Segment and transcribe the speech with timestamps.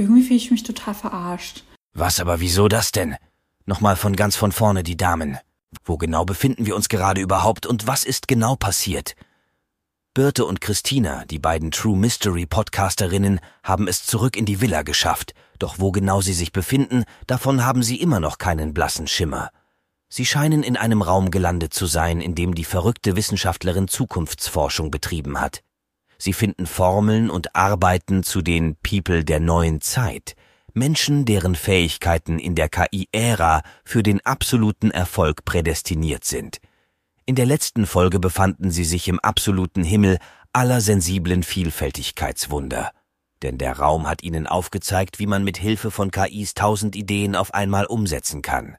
[0.00, 1.64] irgendwie fühle ich mich total verarscht.
[1.92, 3.16] Was aber wieso das denn?
[3.66, 5.38] Nochmal von ganz von vorne die Damen.
[5.84, 9.14] Wo genau befinden wir uns gerade überhaupt und was ist genau passiert?
[10.14, 15.34] Birte und Christina, die beiden True Mystery Podcasterinnen, haben es zurück in die Villa geschafft,
[15.58, 19.50] doch wo genau sie sich befinden, davon haben sie immer noch keinen blassen Schimmer.
[20.08, 25.40] Sie scheinen in einem Raum gelandet zu sein, in dem die verrückte Wissenschaftlerin Zukunftsforschung betrieben
[25.40, 25.62] hat.
[26.22, 30.36] Sie finden Formeln und arbeiten zu den People der neuen Zeit,
[30.74, 36.58] Menschen, deren Fähigkeiten in der KI-Ära für den absoluten Erfolg prädestiniert sind.
[37.24, 40.18] In der letzten Folge befanden sie sich im absoluten Himmel
[40.52, 42.90] aller sensiblen Vielfältigkeitswunder.
[43.42, 47.54] Denn der Raum hat ihnen aufgezeigt, wie man mit Hilfe von KIs tausend Ideen auf
[47.54, 48.76] einmal umsetzen kann.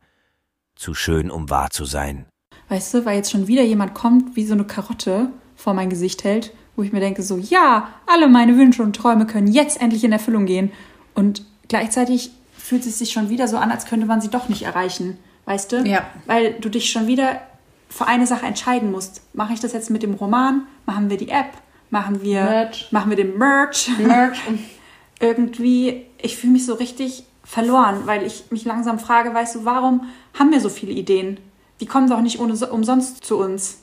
[0.75, 2.27] Zu schön, um wahr zu sein.
[2.69, 6.23] Weißt du, weil jetzt schon wieder jemand kommt, wie so eine Karotte vor mein Gesicht
[6.23, 10.03] hält, wo ich mir denke, so, ja, alle meine Wünsche und Träume können jetzt endlich
[10.03, 10.72] in Erfüllung gehen.
[11.16, 14.64] Und gleichzeitig fühlt es sich schon wieder so an, als könnte man sie doch nicht
[14.64, 15.17] erreichen.
[15.45, 15.83] Weißt du?
[15.83, 16.05] Ja.
[16.25, 17.42] Weil du dich schon wieder
[17.89, 19.22] für eine Sache entscheiden musst.
[19.33, 20.64] Mache ich das jetzt mit dem Roman?
[20.86, 21.52] Machen wir die App?
[21.89, 22.92] Machen wir, Merch.
[22.92, 23.89] machen wir den Merch?
[23.97, 24.39] Merch.
[25.19, 30.08] Irgendwie, ich fühle mich so richtig verloren, weil ich mich langsam frage, weißt du, warum
[30.39, 31.38] haben wir so viele Ideen?
[31.81, 33.80] Die kommen doch nicht ohne, umsonst zu uns.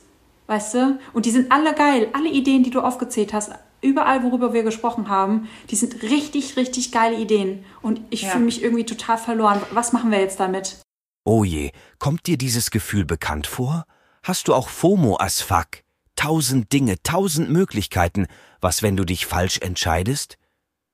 [0.49, 0.99] Weißt du?
[1.13, 2.07] Und die sind alle geil.
[2.13, 6.91] Alle Ideen, die du aufgezählt hast, überall, worüber wir gesprochen haben, die sind richtig, richtig
[6.91, 7.63] geile Ideen.
[7.83, 8.29] Und ich Ja.
[8.31, 9.61] fühle mich irgendwie total verloren.
[9.73, 10.79] Was machen wir jetzt damit?
[11.23, 13.85] Oh je, kommt dir dieses Gefühl bekannt vor?
[14.23, 15.83] Hast du auch FOMO as fuck?
[16.15, 18.25] Tausend Dinge, tausend Möglichkeiten.
[18.59, 20.39] Was, wenn du dich falsch entscheidest?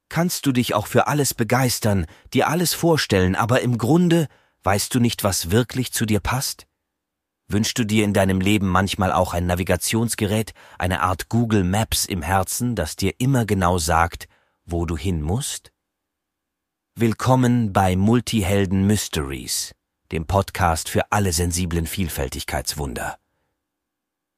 [0.09, 4.27] Kannst du dich auch für alles begeistern, dir alles vorstellen, aber im Grunde
[4.63, 6.67] weißt du nicht, was wirklich zu dir passt?
[7.47, 12.23] Wünschst du dir in deinem Leben manchmal auch ein Navigationsgerät, eine Art Google Maps im
[12.23, 14.27] Herzen, das dir immer genau sagt,
[14.65, 15.71] wo du hin musst?
[16.95, 19.75] Willkommen bei Multihelden Mysteries,
[20.11, 23.19] dem Podcast für alle sensiblen Vielfältigkeitswunder.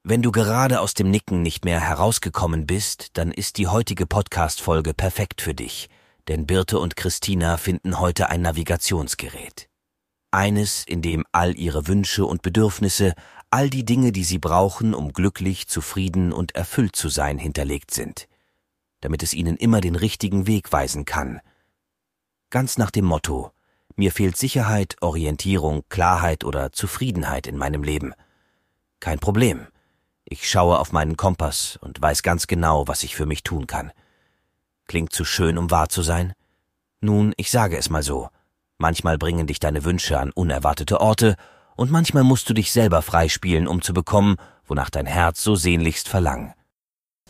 [0.04, 4.94] Wenn du gerade aus dem Nicken nicht mehr herausgekommen bist, dann ist die heutige Podcast-Folge
[4.94, 5.88] perfekt für dich,
[6.28, 9.70] denn Birte und Christina finden heute ein Navigationsgerät.
[10.38, 13.16] Eines, in dem all ihre Wünsche und Bedürfnisse,
[13.50, 18.28] all die Dinge, die sie brauchen, um glücklich, zufrieden und erfüllt zu sein, hinterlegt sind,
[19.02, 21.42] damit es ihnen immer den richtigen Weg weisen kann.
[22.52, 23.52] Ganz nach dem Motto,
[23.96, 28.14] mir fehlt Sicherheit, Orientierung, Klarheit oder Zufriedenheit in meinem Leben.
[29.00, 29.66] Kein Problem.
[30.24, 33.92] Ich schaue auf meinen Kompass und weiß ganz genau, was ich für mich tun kann.
[34.86, 36.34] Klingt zu schön, um wahr zu sein?
[37.02, 38.30] Nun, ich sage es mal so.
[38.80, 41.36] Manchmal bringen dich deine Wünsche an unerwartete Orte,
[41.76, 46.10] und manchmal musst du dich selber freispielen, um zu bekommen, wonach dein Herz so sehnlichst
[46.10, 46.54] verlangt.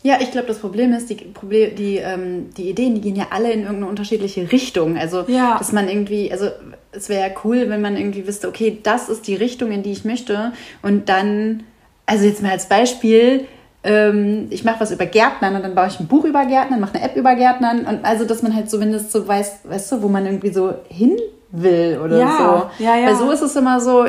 [0.02, 3.26] Ja, ich glaube, das Problem ist, die, Problem, die, ähm, die Ideen, die gehen ja
[3.30, 4.96] alle in irgendeine unterschiedliche Richtung.
[4.96, 5.58] Also, Ja.
[5.58, 6.50] dass man irgendwie, also
[6.92, 9.92] es wäre ja cool, wenn man irgendwie wüsste, okay, das ist die Richtung, in die
[9.92, 10.52] ich möchte.
[10.80, 11.64] Und dann,
[12.06, 13.46] also jetzt mal als Beispiel,
[13.84, 16.94] ähm, ich mache was über Gärtnern und dann baue ich ein Buch über Gärtnern, mache
[16.94, 17.84] eine App über Gärtnern.
[17.84, 21.16] Und also, dass man halt zumindest so weiß, weißt du, wo man irgendwie so hin
[21.50, 22.84] will oder Ja, so.
[22.84, 23.06] ja, ja.
[23.08, 24.06] Weil so ist es immer so,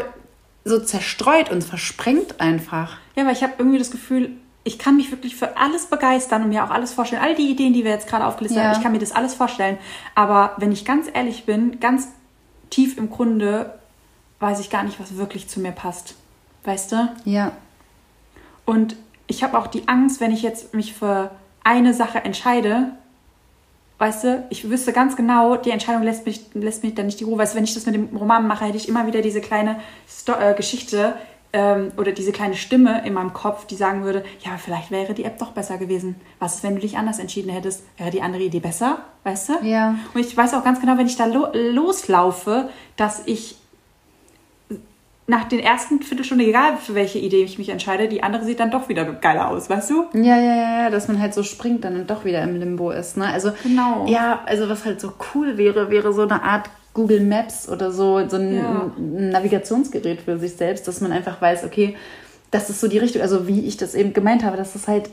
[0.66, 2.98] so zerstreut und versprengt einfach.
[3.16, 4.32] Ja, aber ich habe irgendwie das Gefühl,
[4.64, 7.22] ich kann mich wirklich für alles begeistern und mir auch alles vorstellen.
[7.22, 9.78] All die Ideen, die wir jetzt gerade aufgelistet haben, ich kann mir das alles vorstellen.
[10.16, 12.10] Aber wenn ich ganz ehrlich bin, ganz
[12.70, 13.74] tief im Grunde,
[14.40, 16.16] weiß ich gar nicht, was wirklich zu mir passt.
[16.66, 17.10] Weißt du?
[17.26, 17.54] Ja.
[18.66, 18.96] Und
[19.28, 21.32] ich habe auch die Angst, wenn ich jetzt mich für
[21.64, 22.92] eine Sache entscheide,
[24.00, 27.26] weißt du, ich wüsste ganz genau, die Entscheidung lässt mich, lässt mich dann nicht die
[27.26, 27.38] Ruhe.
[27.38, 29.80] Weißt du, wenn ich das mit dem Roman mache, hätte ich immer wieder diese kleine
[30.08, 31.14] Sto äh, Geschichte
[31.52, 35.14] ähm, oder diese kleine Stimme in meinem Kopf, die sagen würde, ja, aber vielleicht wäre
[35.14, 36.16] die App doch besser gewesen.
[36.40, 37.84] Was ist, wenn du dich anders entschieden hättest?
[37.98, 39.00] Wäre die andere Idee besser?
[39.24, 39.54] Weißt du?
[39.64, 39.96] Ja.
[40.14, 43.58] Und ich weiß auch ganz genau, wenn ich da lo loslaufe, dass ich
[45.30, 48.72] nach den ersten Viertelstunde, egal für welche Idee ich mich entscheide, die andere sieht dann
[48.72, 50.06] doch wieder geiler aus, weißt du?
[50.14, 52.90] Ja, ja, ja, ja, dass man halt so springt dann und doch wieder im Limbo
[52.92, 53.16] ist.
[53.16, 53.28] Ne?
[53.28, 54.06] Also, Genau.
[54.08, 58.28] Ja, also was halt so cool wäre, wäre so eine Art Google Maps oder so,
[58.28, 58.92] so ein, Ja.
[58.98, 61.96] ein Navigationsgerät für sich selbst, dass man einfach weiß, okay,
[62.52, 65.12] das ist so die Richtung, also wie ich das eben gemeint habe, dass das halt,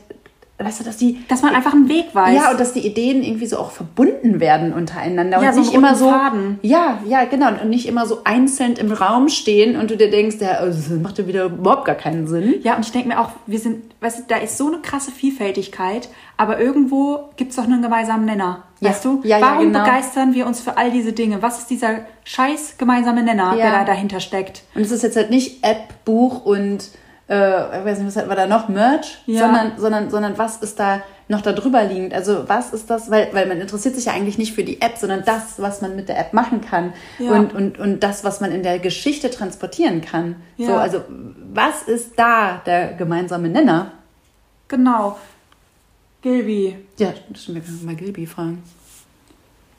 [0.59, 1.19] weißt du, dass die.
[1.27, 2.35] Dass man einfach einen Weg weiß.
[2.35, 5.73] Ja, und dass die Ideen irgendwie so auch verbunden werden untereinander Ja, und so nicht
[5.73, 6.09] immer so.
[6.09, 6.59] Faden.
[6.63, 7.49] Ja, ja, genau.
[7.61, 10.99] Und nicht immer so einzeln im Raum stehen und du dir denkst, ja, also, das
[11.01, 12.55] macht ja wieder überhaupt gar keinen Sinn.
[12.63, 15.11] Ja, und ich denke mir auch, wir sind, weißt du, da ist so eine krasse
[15.11, 18.63] Vielfältigkeit, aber irgendwo gibt es doch einen gemeinsamen Nenner.
[18.79, 18.89] Ja.
[18.89, 19.21] Weißt du?
[19.23, 19.83] Ja, ja, Warum genau.
[19.83, 21.41] begeistern wir uns für all diese Dinge?
[21.41, 23.63] Was ist dieser scheiß gemeinsame Nenner, Ja.
[23.63, 24.63] der da dahinter steckt?
[24.75, 26.89] Und es ist jetzt halt nicht App, Buch und
[27.29, 29.41] äh, ich weiß nicht, was hatten wir da noch, Merch, Ja.
[29.45, 32.13] sondern, sondern, sondern was ist da noch da drüber liegend?
[32.13, 34.97] Also was ist das, weil, weil man interessiert sich ja eigentlich nicht für die App,
[34.97, 37.31] sondern das, was man mit der App machen kann Ja.
[37.31, 40.37] und, und, und das, was man in der Geschichte transportieren kann.
[40.55, 40.67] Ja.
[40.67, 41.03] So, also
[41.53, 43.91] was ist da der gemeinsame Nenner?
[44.69, 45.17] Genau.
[46.21, 48.63] Gilby, Ja, stimmt, wir können mal Gilby fragen.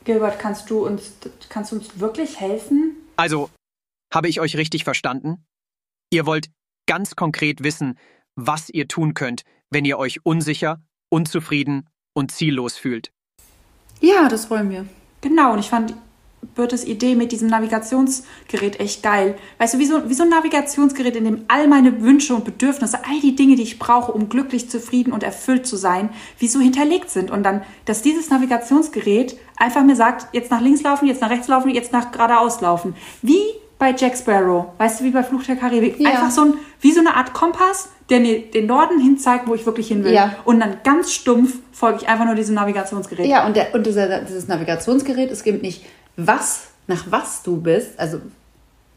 [0.05, 1.13] Gilbert, kannst du uns,
[1.49, 2.97] kannst du uns wirklich helfen?
[3.17, 3.51] Also,
[4.13, 5.45] habe ich euch richtig verstanden?
[6.11, 6.49] Ihr wollt
[6.89, 7.97] ganz konkret wissen,
[8.35, 13.13] was ihr tun könnt, wenn ihr euch unsicher, unzufrieden und ziellos fühlt.
[14.01, 14.87] Ja, das wollen wir.
[15.21, 15.95] Genau, und ich fand
[16.55, 19.37] Birtes Idee mit diesem Navigationsgerät echt geil.
[19.59, 23.05] Weißt du, wie so, wie so ein Navigationsgerät, in dem all meine Wünsche und Bedürfnisse,
[23.05, 26.61] all die Dinge, die ich brauche, um glücklich, zufrieden und erfüllt zu sein, wie so
[26.61, 27.33] hinterlegt sind.
[27.33, 31.49] Und dann, dass dieses Navigationsgerät einfach mir sagt, jetzt nach links laufen, jetzt nach rechts
[31.49, 32.95] laufen, jetzt nach geradeaus laufen.
[33.21, 33.43] Wie
[33.79, 36.01] bei Jack Sparrow, weißt du, wie bei Fluch der Karibik.
[36.01, 36.11] Ja.
[36.11, 39.55] Einfach so ein, wie so eine Art Kompass, der mir den Norden hin zeigt, wo
[39.55, 40.13] ich wirklich hin will.
[40.13, 40.35] Ja.
[40.45, 43.27] Und dann ganz stumpf folge ich einfach nur diesem Navigationsgerät.
[43.27, 45.85] Ja, und, der, und dieser, dieses Navigationsgerät, es gibt nicht,
[46.17, 48.21] was, nach was du bist, also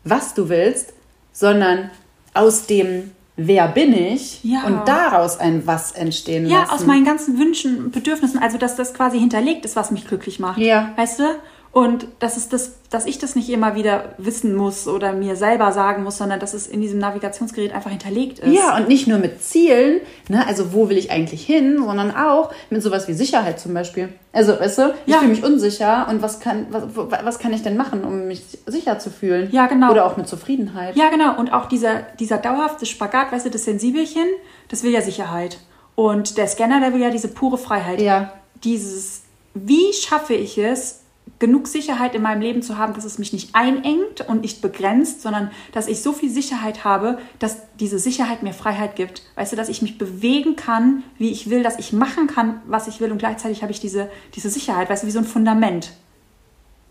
[0.03, 0.93] was du willst,
[1.31, 1.91] sondern
[2.33, 4.65] aus dem Wer bin ich Ja.
[4.65, 6.71] und daraus ein Was entstehen Ja, lassen.
[6.73, 10.39] aus meinen ganzen Wünschen und Bedürfnissen, also dass das quasi hinterlegt ist, was mich glücklich
[10.39, 10.59] macht.
[10.59, 10.91] Ja.
[10.95, 11.23] Weißt du?
[11.73, 15.71] Und das ist das, dass ich das nicht immer wieder wissen muss oder mir selber
[15.71, 18.53] sagen muss, sondern dass es in diesem Navigationsgerät einfach hinterlegt ist.
[18.53, 22.51] Ja, und nicht nur mit Zielen, ne, also wo will ich eigentlich hin, sondern auch
[22.69, 24.09] mit sowas wie Sicherheit zum Beispiel.
[24.33, 25.19] Also, weißt du, ich Ja.
[25.19, 28.99] fühle mich unsicher und was kann, was, was kann ich denn machen, um mich sicher
[28.99, 29.47] zu fühlen?
[29.53, 29.91] Ja, genau.
[29.91, 30.97] Oder auch mit Zufriedenheit.
[30.97, 31.39] Ja, genau.
[31.39, 34.25] Und auch dieser, dieser dauerhafte Spagat, weißt du, das Sensibelchen,
[34.67, 35.57] das will ja Sicherheit.
[35.95, 38.01] Und der Scanner, der will ja diese pure Freiheit.
[38.01, 38.33] Ja.
[38.65, 39.21] Dieses,
[39.53, 41.00] wie schaffe ich es,
[41.41, 45.21] genug Sicherheit in meinem Leben zu haben, dass es mich nicht einengt und nicht begrenzt,
[45.21, 49.23] sondern dass ich so viel Sicherheit habe, dass diese Sicherheit mir Freiheit gibt.
[49.35, 52.87] Weißt du, dass ich mich bewegen kann, wie ich will, dass ich machen kann, was
[52.87, 55.91] ich will und gleichzeitig habe ich diese, diese Sicherheit, weißt du, wie so ein Fundament.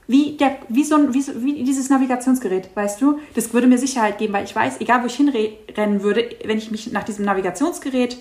[0.09, 3.21] Wie, der, wie, so ein, wie, so, wie dieses Navigationsgerät, weißt du?
[3.37, 6.73] Das würde mir Sicherheit geben, weil ich weiß, egal wo ich hinrennen würde, wenn ich
[6.73, 8.19] mich nach diesem Navigationsgerät,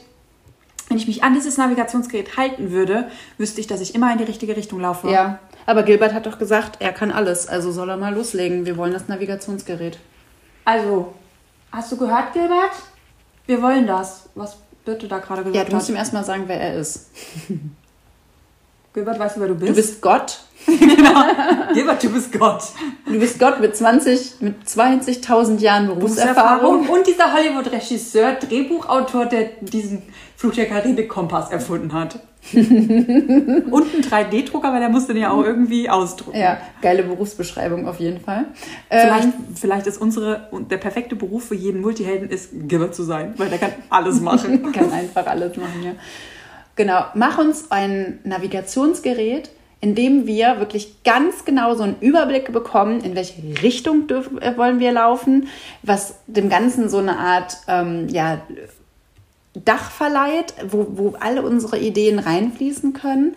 [0.89, 3.09] wenn ich mich an dieses Navigationsgerät halten würde,
[3.39, 5.09] wüsste ich, dass ich immer in die richtige Richtung laufe.
[5.09, 8.65] Ja, aber Gilbert hat doch gesagt, er kann alles, also soll er mal loslegen.
[8.65, 9.99] Wir wollen das Navigationsgerät.
[10.65, 11.13] Also,
[11.71, 12.71] hast du gehört, Gilbert?
[13.45, 15.93] Wir wollen das, was Birte da gerade gesagt Ja, du musst hat.
[15.93, 17.11] ihm erstmal sagen, wer er ist.
[18.93, 19.69] Gilbert, weißt du, wer du bist?
[19.69, 20.39] Du bist Gott.
[20.65, 22.63] Gilbert, du bist Gott.
[23.05, 26.89] Du bist Gott mit 20, mit 20.000 Jahren Berufserfahrung.
[26.89, 30.01] Und dieser Hollywood-Regisseur, Drehbuchautor, der diesen
[30.35, 32.19] Fluch der Karibik-Kompass erfunden hat.
[32.53, 36.39] und ein 3D-Drucker, weil der musste den ja auch irgendwie ausdrucken.
[36.39, 38.45] Ja, geile Berufsbeschreibung auf jeden Fall.
[38.89, 43.03] Vielleicht, Ähm, vielleicht ist unsere, und der perfekte Beruf für jeden Multihelden ist, Gilbert zu
[43.03, 44.71] sein, weil der kann alles machen.
[44.71, 45.91] kann einfach alles machen, ja.
[46.79, 49.49] Genau, mach uns ein Navigationsgerät,
[49.81, 54.55] in dem wir wirklich ganz genau so einen Überblick bekommen, in welche Richtung dürfen, äh,
[54.55, 55.49] wollen wir laufen,
[55.83, 58.39] was dem Ganzen so eine Art ähm, ja,
[59.53, 63.35] Dach verleiht, wo, wo alle unsere Ideen reinfließen können.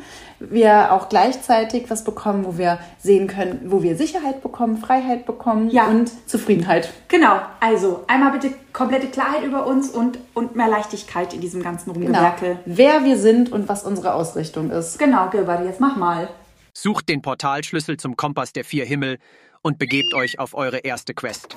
[0.51, 5.71] Wir auch gleichzeitig was bekommen, wo wir sehen können, wo wir Sicherheit bekommen, Freiheit bekommen
[5.71, 5.87] Ja.
[5.87, 6.93] und Zufriedenheit.
[7.09, 11.93] genau, also einmal bitte komplette Klarheit über uns und, und mehr Leichtigkeit in diesem ganzen
[11.93, 12.07] Genau.
[12.07, 12.59] Rumgewerkel.
[12.65, 14.99] Wer wir sind und was unsere Ausrichtung ist.
[14.99, 16.29] Genau, Gilbert, jetzt mach mal.
[16.73, 19.19] Sucht den Portalschlüssel zum Kompass der vier Himmel
[19.61, 21.55] und begebt euch auf eure erste Quest.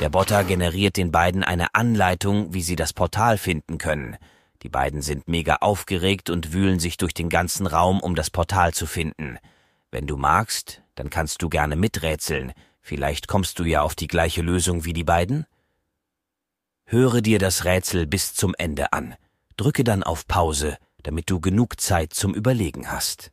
[0.00, 4.16] Der Botter generiert den beiden eine Anleitung, wie sie das Portal finden können.
[4.62, 8.74] Die beiden sind mega aufgeregt und wühlen sich durch den ganzen Raum, um das Portal
[8.74, 9.38] zu finden.
[9.90, 12.52] Wenn du magst, dann kannst du gerne miträtseln.
[12.80, 15.46] Vielleicht kommst du ja auf die gleiche Lösung wie die beiden?
[16.84, 19.14] Höre dir das Rätsel bis zum Ende an.
[19.56, 23.32] Drücke dann auf Pause, damit du genug Zeit zum Überlegen hast.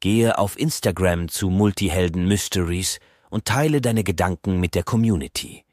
[0.00, 2.98] Gehe auf Instagram zu Multihelden Mysteries
[3.30, 5.64] und teile deine Gedanken mit der Community.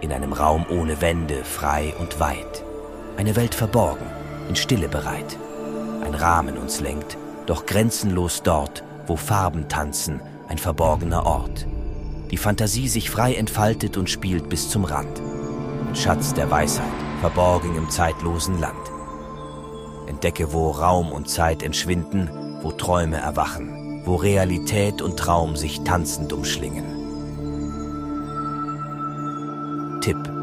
[0.00, 2.64] In einem Raum ohne Wände, frei und weit.
[3.18, 4.06] Eine Welt verborgen,
[4.48, 5.36] in Stille bereit.
[6.04, 11.66] Ein Rahmen uns lenkt, doch grenzenlos dort, wo Farben tanzen, ein verborgener Ort.
[12.30, 15.20] Die Fantasie sich frei entfaltet und spielt bis zum Rand.
[15.88, 16.86] Ein Schatz der Weisheit,
[17.20, 18.78] verborgen im zeitlosen Land.
[20.06, 22.30] Entdecke, wo Raum und Zeit entschwinden,
[22.62, 26.84] wo Träume erwachen, wo Realität und Traum sich tanzend umschlingen.
[30.02, 30.37] Tipp.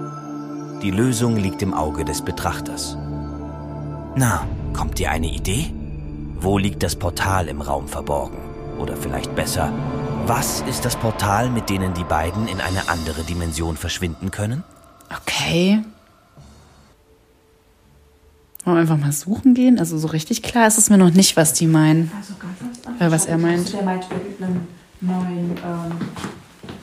[0.85, 2.95] Die Lösung liegt im Auge des Betrachters.
[4.15, 5.73] Na, kommt dir eine Idee?
[6.39, 8.37] Wo liegt das Portal im Raum verborgen?
[8.77, 9.73] Oder vielleicht besser,
[10.27, 14.63] Was ist das Portal, mit denen die beiden in eine andere Dimension verschwinden können?
[15.21, 15.83] Okay.
[18.63, 19.79] Wollen wir einfach mal suchen gehen?
[19.79, 22.11] Also so richtig klar ist es mir noch nicht, was die meinen.
[22.15, 23.73] Also ganz Äh, was er meint.
[23.73, 24.67] Der meint irgendeinen
[25.01, 25.97] neuen, ähm,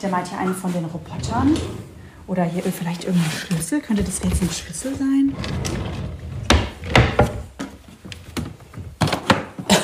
[0.02, 1.54] der meint ja einen von den Robotern.
[2.26, 3.80] Oder hier vielleicht irgendein Schlüssel.
[3.80, 5.34] Könnte das jetzt ein Schlüssel sein?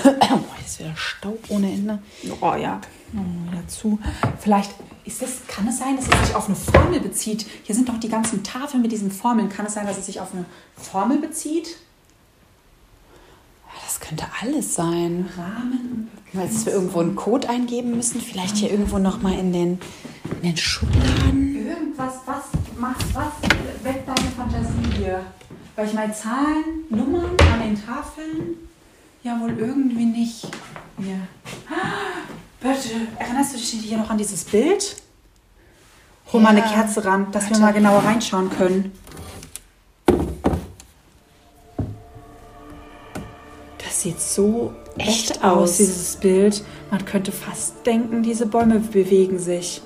[0.04, 1.98] Boah, jetzt ist wieder Staub ohne Ende.
[2.40, 2.80] Oh ja,
[3.12, 3.98] machen wir wieder zu.
[4.38, 4.70] Vielleicht
[5.04, 7.46] ist das, kann es sein, dass es sich auf eine Formel bezieht?
[7.64, 9.48] Hier sind doch die ganzen Tafeln mit diesen Formeln.
[9.48, 10.44] Kann es sein, dass es sich auf eine
[10.76, 11.78] Formel bezieht?
[13.84, 15.28] Das könnte alles sein.
[15.36, 16.10] Rahmen.
[16.34, 18.20] Weil wir irgendwo einen Code eingeben müssen.
[18.20, 19.80] Vielleicht hier irgendwo noch mal in den,
[20.36, 21.37] in den Schubladen.
[21.68, 22.44] Irgendwas, was
[22.78, 23.32] macht, was
[23.82, 25.20] weckt deine Fantasie hier?
[25.76, 28.56] Weil ich meine, Zahlen, Nummern an den Tafeln,
[29.22, 30.48] ja wohl irgendwie nicht.
[31.70, 32.24] Ah,
[32.60, 34.96] Bitte, erinnerst du dich hier noch an dieses Bild?
[36.32, 36.66] Hol mal eine Ja.
[36.66, 37.62] Kerze ran, dass wir Warte.
[37.62, 38.92] mal genauer reinschauen können.
[43.78, 45.76] Das sieht so echt, Echt aus.
[45.76, 46.64] dieses Bild.
[46.90, 49.80] Man könnte fast denken, diese Bäume bewegen sich.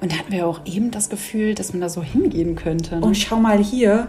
[0.00, 2.96] Und da hatten wir auch eben das Gefühl, dass man da so hingehen könnte.
[2.96, 3.04] ne?
[3.06, 4.08] Und schau mal hier.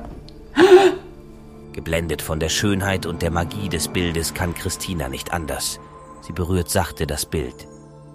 [1.73, 5.79] Geblendet von der Schönheit und der Magie des Bildes kann Christina nicht anders.
[6.21, 7.67] Sie berührt sachte das Bild.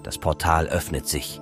[0.03, 1.41] Das Portal öffnet sich.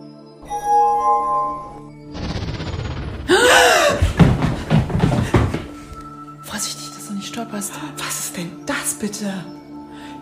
[6.42, 7.72] Vorsichtig, dass du nicht stolperst.
[7.98, 9.32] Was ist denn das bitte?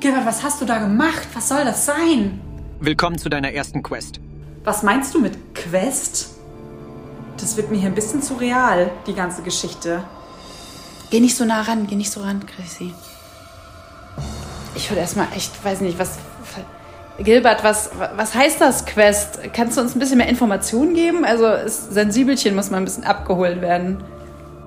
[0.00, 1.28] Gilbert, was hast du da gemacht?
[1.34, 2.40] Was soll das sein?
[2.80, 4.20] Willkommen zu deiner ersten Quest.
[4.62, 6.30] Was meinst du mit Quest?
[7.38, 10.04] Das wird mir hier ein bisschen zu real, die ganze Geschichte.
[11.10, 12.92] Geh nicht so nah ran, geh nicht so ran, Chrissy.
[14.74, 16.18] Ich würde erstmal echt, weiß nicht, was.
[17.18, 19.40] Gilbert, was, was heißt das, Quest?
[19.52, 21.24] Kannst du uns ein bisschen mehr Informationen geben?
[21.24, 24.02] Also, das Sensibelchen muss mal ein bisschen abgeholt werden.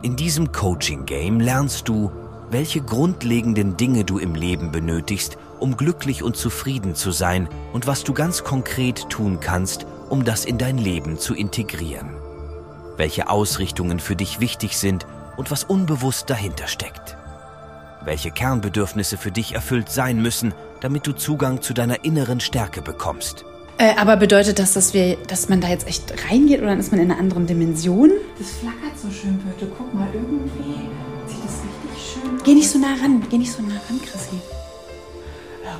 [0.03, 2.11] In diesem Coaching-Game lernst du,
[2.51, 8.03] welche grundlegenden Dinge du im Leben benötigst, um glücklich und zufrieden zu sein und was
[8.03, 12.09] du ganz konkret tun kannst, um das in dein Leben zu integrieren.
[12.97, 17.15] Welche Ausrichtungen für dich wichtig sind und was unbewusst dahinter steckt.
[18.03, 23.45] Welche Kernbedürfnisse für dich erfüllt sein müssen, damit du Zugang zu deiner inneren Stärke bekommst.
[23.77, 26.91] Äh, aber bedeutet das, dass, wir, dass man da jetzt echt reingeht oder dann ist
[26.91, 28.11] man in einer anderen Dimension?
[28.37, 29.71] Das flackert so schön, Birte.
[29.77, 30.89] Guck mal, irgendwie
[31.25, 32.43] sieht das richtig schön aus.
[32.43, 34.41] Geh nicht so nah ran, geh nicht so nah ran, Chrissy.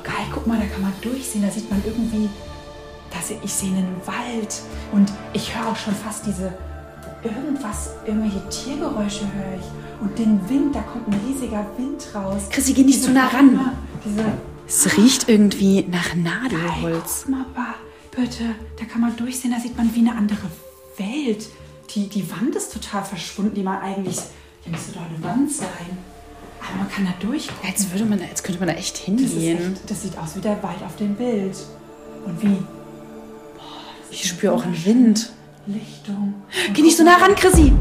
[0.04, 1.42] Geil, guck mal, da kann man durchsehen.
[1.42, 2.28] Da sieht man irgendwie,
[3.10, 4.60] da se- ich sehe einen Wald
[4.92, 6.52] und ich höre auch schon fast diese
[7.22, 9.66] irgendwas, irgendwelche Tiergeräusche höre ich.
[10.00, 12.42] Und den Wind, da kommt ein riesiger Wind raus.
[12.50, 13.58] Chrissy, geh nicht so nah ran.
[14.04, 14.24] Diese
[14.66, 17.22] Es riecht irgendwie nach Geil, Nadelholz.
[17.26, 17.46] guck mal,
[18.10, 18.44] bitte,
[18.78, 20.46] da kann man durchsehen, da sieht man wie eine andere
[20.98, 21.46] Welt.
[21.94, 24.18] Die, die Wand ist total verschwunden, die man eigentlich,
[24.62, 25.96] hier müsste doch eine Wand sein.
[26.68, 27.68] Aber man kann da durchgucken.
[27.68, 29.72] Als, würde man, da- als könnte man da echt Das, ist hingehen.
[29.74, 31.56] echt, das sieht aus wie der Wald auf dem Bild.
[32.24, 32.56] Und wie
[34.10, 35.30] Ich spüre auch einen Wind.
[35.66, 36.34] Lichtung.
[36.68, 37.72] Und Geh nicht so nah ran, Chrissy.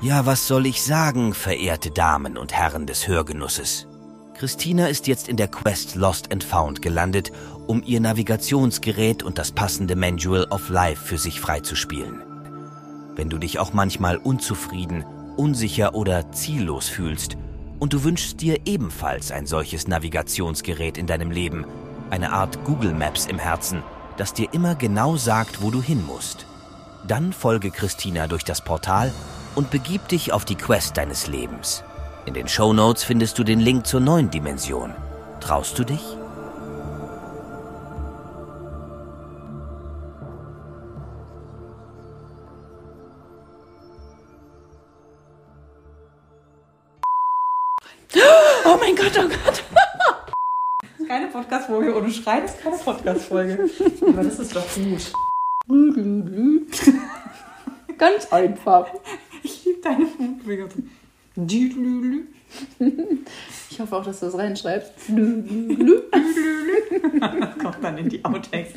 [0.00, 3.86] Ja, was soll ich sagen, verehrte Damen und Herren des Hörgenusses?
[4.34, 7.30] Christina ist jetzt in der Quest Lost and Found gelandet,
[7.72, 12.22] um ihr Navigationsgerät und das passende Manual of Life für sich freizuspielen.
[13.16, 15.06] Wenn du dich auch manchmal unzufrieden,
[15.38, 17.38] unsicher oder ziellos fühlst
[17.78, 21.64] und du wünschst dir ebenfalls ein solches Navigationsgerät in deinem Leben,
[22.10, 23.82] eine Art Google Maps im Herzen,
[24.18, 26.44] das dir immer genau sagt, wo du hin musst,
[27.08, 29.14] dann folge Christina durch das Portal
[29.54, 31.84] und begib dich auf die Quest deines Lebens.
[32.26, 34.92] In den Shownotes findest du den Link zur neuen Dimension.
[35.40, 36.18] Traust du dich?
[48.64, 49.62] Oh mein Gott, oh Gott.
[51.08, 53.70] Keine Podcast-Folge ohne Schreien ist keine Podcast-Folge.
[54.02, 55.12] Aber das ist doch gut.
[57.98, 58.88] Ganz einfach.
[59.42, 60.68] Ich liebe deine Mundbewegung.
[63.70, 64.92] Ich hoffe auch, dass du das reinschreibst.
[67.62, 68.72] Kommt dann in die Outtakes.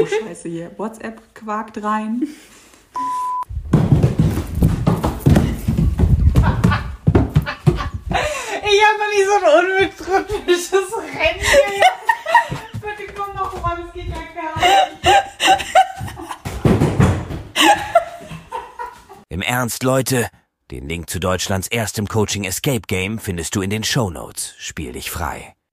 [0.00, 0.70] Oh Scheiße, hier.
[0.76, 2.26] WhatsApp quakt rein.
[9.14, 11.44] Nie so ein unbetrübnisches Rennen.
[12.72, 14.98] Bitte komm noch mal, das geht ja gar nicht.
[19.28, 20.28] Im Ernst, Leute,
[20.70, 24.54] Den Link zu Deutschlands erstem Coaching Escape Game findest du in den Show Notes.
[24.58, 25.54] Spiel dich frei.